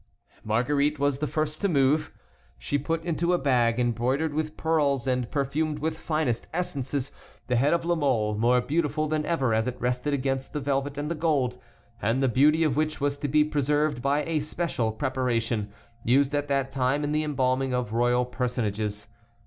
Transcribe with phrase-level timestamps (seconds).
[0.43, 2.11] Marguerite was the first to move.
[2.57, 7.11] She put into a bag, embroidered with pearls and perfumed with finest essences,
[7.45, 10.97] the head of La Mole, more beautiful than ever as it rested against the velvet
[10.97, 11.59] and the gold,
[12.01, 15.71] and the beauty of which was to be preserved by a special preparation,
[16.03, 19.05] used at that time in the embalming of royal personages.